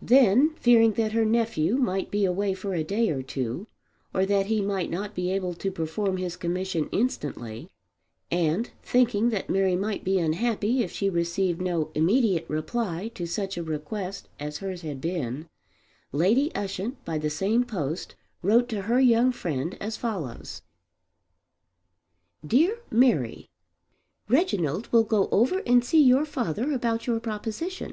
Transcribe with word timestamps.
Then, 0.00 0.54
fearing 0.56 0.94
that 0.94 1.12
her 1.12 1.26
nephew 1.26 1.76
might 1.76 2.10
be 2.10 2.24
away 2.24 2.54
for 2.54 2.72
a 2.72 2.82
day 2.82 3.10
or 3.10 3.20
two, 3.22 3.66
or 4.14 4.24
that 4.24 4.46
he 4.46 4.62
might 4.62 4.88
not 4.90 5.14
be 5.14 5.30
able 5.32 5.52
to 5.52 5.70
perform 5.70 6.16
his 6.16 6.34
commission 6.34 6.88
instantly, 6.92 7.68
and 8.30 8.70
thinking 8.82 9.28
that 9.28 9.50
Mary 9.50 9.76
might 9.76 10.02
be 10.02 10.18
unhappy 10.18 10.82
if 10.82 10.90
she 10.90 11.10
received 11.10 11.60
no 11.60 11.90
immediate 11.94 12.46
reply 12.48 13.08
to 13.08 13.26
such 13.26 13.58
a 13.58 13.62
request 13.62 14.30
as 14.38 14.56
hers 14.56 14.80
had 14.80 14.98
been, 14.98 15.46
Lady 16.10 16.50
Ushant 16.54 16.96
by 17.04 17.18
the 17.18 17.28
same 17.28 17.62
post 17.62 18.16
wrote 18.40 18.66
to 18.70 18.80
her 18.80 18.98
young 18.98 19.30
friend 19.30 19.76
as 19.78 19.94
follows; 19.98 20.62
DEAR 22.46 22.78
MARY, 22.90 23.50
Reginald 24.26 24.90
will 24.90 25.04
go 25.04 25.28
over 25.30 25.58
and 25.66 25.84
see 25.84 26.02
your 26.02 26.24
father 26.24 26.72
about 26.72 27.06
your 27.06 27.20
proposition. 27.20 27.92